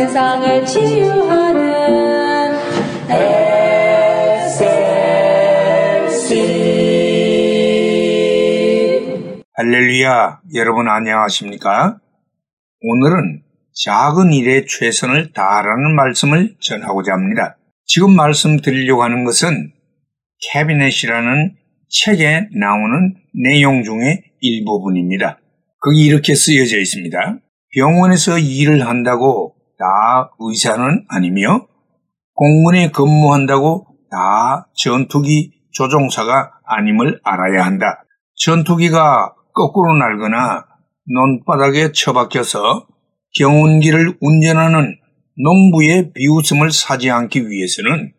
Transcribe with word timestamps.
세상을 0.00 0.64
치유하는 0.64 2.54
SLC 4.40 4.72
할렐루야, 9.52 10.40
여러분 10.54 10.88
안녕하십니까? 10.88 11.98
오늘은 12.80 13.42
작은 13.74 14.32
일에 14.32 14.64
최선을 14.64 15.34
다하라는 15.34 15.94
말씀을 15.94 16.56
전하고자 16.60 17.12
합니다. 17.12 17.58
지금 17.84 18.16
말씀드리려고 18.16 19.02
하는 19.02 19.24
것은 19.26 19.70
캐비넷이라는 20.50 21.56
책에 21.90 22.48
나오는 22.58 23.16
내용 23.34 23.84
중의 23.84 24.22
일부분입니다. 24.40 25.38
거기 25.78 26.06
이렇게 26.06 26.34
쓰여져 26.34 26.78
있습니다. 26.78 27.38
병원에서 27.74 28.38
일을 28.38 28.88
한다고 28.88 29.59
다 29.80 30.30
의사는 30.38 31.06
아니며 31.08 31.66
공군에 32.34 32.90
근무한다고 32.90 33.86
다 34.10 34.68
전투기 34.74 35.52
조종사가 35.72 36.52
아님을 36.64 37.20
알아야 37.24 37.64
한다. 37.64 38.04
전투기가 38.36 39.34
거꾸로 39.54 39.94
날거나 39.96 40.66
논바닥에 41.06 41.92
처박혀서 41.92 42.86
경운기를 43.38 44.18
운전하는 44.20 44.96
농부의 45.42 46.12
비웃음을 46.12 46.70
사지 46.70 47.10
않기 47.10 47.48
위해서는 47.48 48.12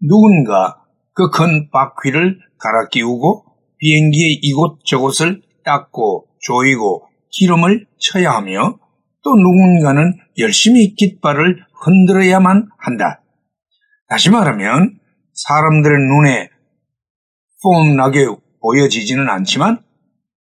누군가 0.00 0.82
그 1.14 1.30
큰 1.30 1.70
바퀴를 1.70 2.38
갈아 2.58 2.88
끼우고 2.90 3.44
비행기의 3.78 4.40
이곳저곳을 4.42 5.42
닦고 5.64 6.26
조이고 6.40 7.06
기름을 7.30 7.86
쳐야 7.98 8.32
하며 8.32 8.78
또 9.26 9.34
누군가는 9.34 10.14
열심히 10.38 10.94
깃발을 10.94 11.58
흔들어야만 11.84 12.68
한다. 12.78 13.24
다시 14.08 14.30
말하면 14.30 15.00
사람들의 15.32 15.98
눈에 15.98 16.48
폼나게 17.60 18.26
보여지지는 18.62 19.28
않지만 19.28 19.80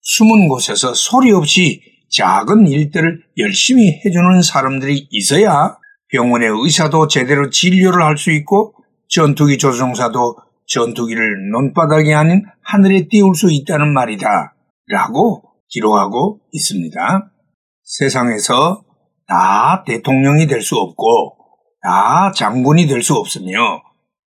숨은 0.02 0.50
곳에서 0.50 0.94
소리 0.94 1.32
없이 1.32 1.82
작은 2.12 2.68
일들을 2.68 3.24
열심히 3.38 4.02
해주는 4.06 4.42
사람들이 4.42 5.08
있어야 5.10 5.78
병원의 6.10 6.50
의사도 6.62 7.08
제대로 7.08 7.50
진료를 7.50 8.04
할 8.04 8.18
수 8.18 8.30
있고 8.32 8.76
전투기 9.08 9.58
조종사도 9.58 10.36
전투기를 10.68 11.50
논바닥이 11.52 12.14
아닌 12.14 12.44
하늘에 12.62 13.08
띄울 13.08 13.36
수 13.36 13.48
있다는 13.50 13.94
말이다. 13.94 14.54
라고 14.88 15.44
기록하고 15.70 16.42
있습니다. 16.52 17.32
세상에서 17.86 18.84
다 19.28 19.84
대통령이 19.86 20.48
될 20.48 20.62
수 20.62 20.76
없고 20.76 21.38
다 21.82 22.32
장군이 22.36 22.88
될 22.88 23.02
수 23.02 23.14
없으며 23.16 23.82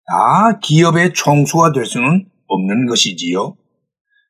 다 0.06 0.58
기업의 0.62 1.12
총수가 1.12 1.72
될 1.72 1.84
수는 1.84 2.26
없는 2.46 2.86
것이지요. 2.86 3.56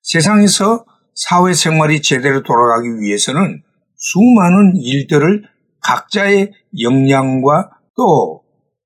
세상에서 0.02 0.84
사회생활이 1.14 2.02
제대로 2.02 2.42
돌아가기 2.42 3.00
위해서는 3.00 3.62
수많은 3.96 4.76
일들을 4.76 5.44
각자의 5.82 6.52
역량과 6.80 7.70
또 7.96 8.42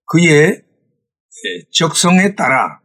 그의 0.07 0.63
적성에 1.73 2.35
따라 2.35 2.81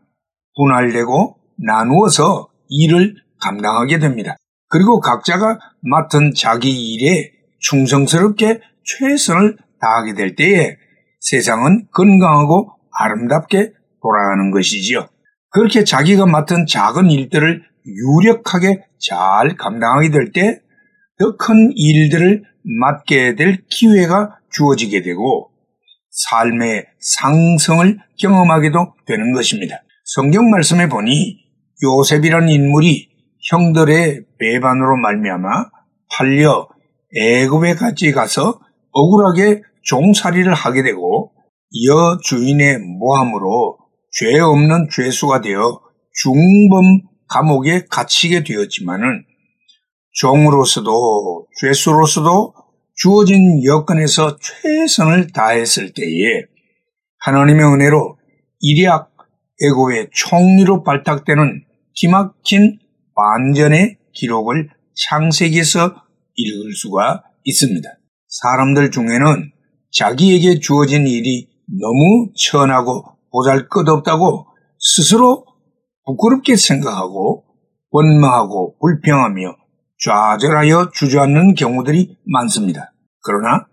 분할되고 0.56 1.38
나누어서 1.66 2.50
일을 2.69 3.16
감당하게 3.41 4.00
됩니다. 4.00 4.36
그리고 4.67 5.00
각자가 5.00 5.58
맡은 5.81 6.34
자기 6.36 6.94
일에 6.94 7.31
충성스럽게 7.60 8.62
최선을 8.84 9.58
다하게 9.81 10.14
될 10.14 10.36
때에 10.36 10.78
세상은 11.20 11.88
건강하고 11.94 12.72
아름답게 12.92 13.72
돌아가는 14.02 14.52
것이지요. 14.52 15.08
그렇게 15.52 15.84
자기가 15.84 16.25
맡은 16.25 16.66
작은 16.66 17.09
일들을 17.09 17.64
유력하게 17.86 18.86
잘 19.00 19.56
감당하게 19.58 20.09
될 20.12 20.31
때 20.31 20.62
더 21.19 21.36
큰 21.38 21.74
일들을 21.75 22.44
맡게 22.80 23.36
될 23.36 23.58
기회가 23.69 24.38
주어지게 24.53 25.02
되고 25.02 25.52
삶의 26.12 26.86
상승을 27.00 28.00
경험하게도 28.19 28.94
되는 29.06 29.34
것입니다. 29.34 29.75
성경 30.06 30.50
말씀에 30.50 30.88
보니 30.88 31.40
요셉이라는 31.84 32.48
인물이 32.48 33.09
형들의 33.52 34.22
배반으로 34.40 34.96
말미암아 34.98 35.48
팔려 36.16 36.69
애굽에 37.16 37.75
같이 37.75 38.12
가서 38.12 38.59
억울하게 38.92 39.62
종살이를 39.84 40.53
하게 40.53 40.84
되고 40.84 41.31
여 41.88 42.18
주인의 42.24 42.80
모함으로 42.80 43.78
죄 44.12 44.40
없는 44.40 44.90
죄수가 44.92 45.42
되어 45.42 45.81
중범 46.22 47.02
감옥에 47.28 47.86
갇히게 47.90 48.44
되었지만은 48.44 49.24
종으로서도 50.14 51.48
죄수로서도 51.62 52.53
주어진 52.96 53.64
여건에서 53.64 54.36
최선을 54.38 55.31
다했을 55.31 55.94
때에 55.94 56.44
하나님의 57.19 57.66
은혜로 57.66 58.18
일약 58.59 59.12
애고의 59.64 60.09
총리로 60.12 60.84
발탁되는 60.84 61.64
기막힌 61.94 62.80
반전의 63.16 63.98
기록을 64.14 64.69
창세기에서 64.96 66.09
읽을 66.39 66.73
수가 66.73 67.23
있습니다. 67.44 67.89
사람들 68.27 68.91
중에는 68.91 69.51
자기에게 69.91 70.59
주어진 70.59 71.07
일이 71.07 71.47
너무 71.67 72.31
천하고 72.35 73.03
보잘 73.31 73.67
것 73.67 73.88
없다고 73.88 74.45
스스로 74.79 75.45
부끄럽게 76.05 76.55
생각하고 76.55 77.44
원망하고 77.91 78.77
불평하며 78.79 79.55
좌절하여 80.03 80.91
주저앉는 80.94 81.55
경우들이 81.55 82.17
많습니다. 82.25 82.94
그러나 83.21 83.66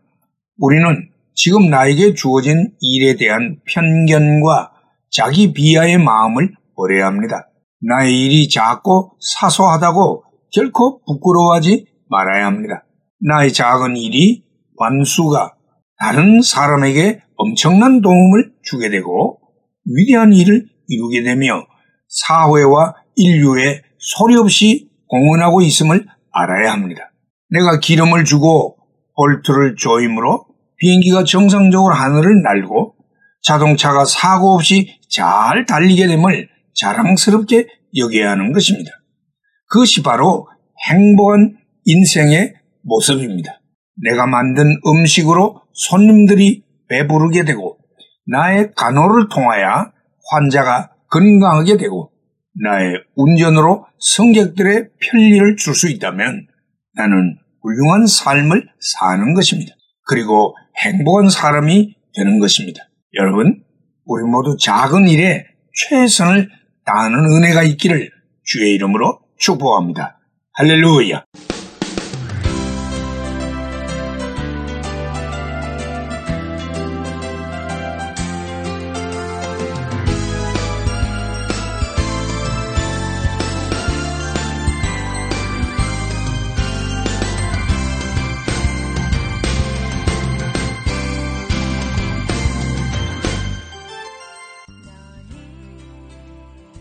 우리는 0.58 1.10
지금 1.34 1.68
나에게 1.68 2.14
주어진 2.14 2.72
일에 2.80 3.14
대한 3.16 3.60
편견과 3.66 4.72
자기 5.10 5.52
비하의 5.52 5.98
마음을 5.98 6.54
버려야 6.74 7.06
합니다. 7.06 7.48
나의 7.80 8.18
일이 8.18 8.48
작고 8.48 9.12
사소하다고 9.20 10.24
결코 10.52 11.02
부끄러워하지 11.04 11.86
말아야 12.08 12.46
합니다. 12.46 12.84
나의 13.20 13.52
작은 13.52 13.96
일이 13.96 14.44
관수가 14.76 15.54
다른 15.98 16.42
사람에게 16.42 17.22
엄청난 17.36 18.00
도움을 18.00 18.52
주게 18.62 18.90
되고 18.90 19.38
위대한 19.84 20.32
일을 20.32 20.66
이루게 20.88 21.22
되며 21.22 21.66
사회와 22.08 22.94
인류에 23.16 23.82
소리 23.98 24.36
없이 24.36 24.90
공헌하고 25.08 25.62
있음을 25.62 26.06
알아야 26.32 26.72
합니다. 26.72 27.12
내가 27.50 27.78
기름을 27.80 28.24
주고 28.24 28.76
볼트를 29.16 29.76
조임으로 29.76 30.46
비행기가 30.78 31.24
정상적으로 31.24 31.94
하늘을 31.94 32.42
날고 32.42 32.94
자동차가 33.42 34.04
사고 34.04 34.54
없이 34.54 34.98
잘 35.08 35.64
달리게 35.64 36.06
됨을 36.06 36.48
자랑스럽게 36.74 37.66
여겨야 37.96 38.32
하는 38.32 38.52
것입니다. 38.52 38.90
그것이 39.68 40.02
바로 40.02 40.48
행복한 40.88 41.56
인생의 41.86 42.54
모습입니다. 42.82 43.60
내가 44.02 44.26
만든 44.26 44.76
음식으로 44.86 45.62
손님들이 45.72 46.62
배부르게 46.88 47.44
되고 47.44 47.78
나의 48.26 48.72
간호를 48.76 49.28
통하여 49.28 49.92
환자가 50.30 50.90
건강하게 51.10 51.76
되고 51.76 52.10
나의 52.62 52.94
운전으로 53.14 53.86
승객들의 54.00 54.88
편리를 55.00 55.56
줄 55.56 55.74
수 55.74 55.88
있다면 55.88 56.46
나는 56.94 57.38
훌륭한 57.62 58.06
삶을 58.06 58.68
사는 58.80 59.34
것입니다. 59.34 59.72
그리고 60.08 60.54
행복한 60.78 61.28
사람이 61.28 61.94
되는 62.14 62.38
것입니다. 62.40 62.82
여러분, 63.14 63.62
우리 64.04 64.24
모두 64.24 64.56
작은 64.58 65.08
일에 65.08 65.46
최선을 65.88 66.48
다하는 66.84 67.18
은혜가 67.18 67.62
있기를 67.64 68.10
주의 68.44 68.74
이름으로 68.74 69.20
축복합니다. 69.38 70.18
할렐루야! 70.54 71.55